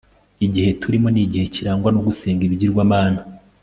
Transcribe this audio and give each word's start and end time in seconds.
Igihe 0.45 0.69
turimo 0.81 1.07
ni 1.11 1.21
igihe 1.25 1.45
kirangwa 1.53 1.89
no 1.91 2.01
gusenga 2.07 2.41
ibigirwamana 2.43 3.19